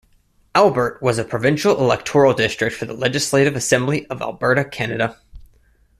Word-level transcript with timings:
Albert 0.55 0.99
was 0.99 1.19
a 1.19 1.23
provincial 1.23 1.77
electoral 1.77 2.33
district 2.33 2.75
for 2.75 2.85
the 2.85 2.93
Legislative 2.93 3.55
Assembly 3.55 4.07
of 4.07 4.19
Alberta, 4.19 4.65
Canada. 4.65 5.15